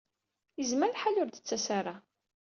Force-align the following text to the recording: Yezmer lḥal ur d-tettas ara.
Yezmer 0.59 0.89
lḥal 0.91 1.19
ur 1.21 1.27
d-tettas 1.29 1.65
ara. 1.77 1.95